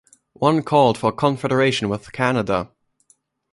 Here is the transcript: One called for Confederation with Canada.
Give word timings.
One 0.39 0.63
called 0.63 0.97
for 0.97 1.11
Confederation 1.11 1.87
with 1.87 2.11
Canada. 2.11 2.71